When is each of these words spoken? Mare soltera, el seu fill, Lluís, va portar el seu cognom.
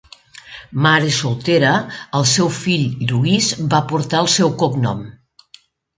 Mare 0.85 1.11
soltera, 1.17 1.73
el 2.21 2.25
seu 2.31 2.49
fill, 2.55 2.87
Lluís, 3.11 3.51
va 3.75 3.83
portar 3.93 4.23
el 4.27 4.31
seu 4.37 4.53
cognom. 4.65 5.05